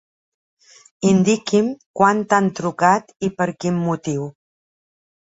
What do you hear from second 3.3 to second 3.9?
per quin